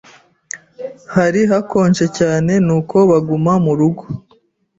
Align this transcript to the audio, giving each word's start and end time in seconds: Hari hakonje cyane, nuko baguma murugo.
Hari 1.15 1.41
hakonje 1.51 2.05
cyane, 2.17 2.53
nuko 2.65 2.95
baguma 3.09 3.53
murugo. 3.63 4.03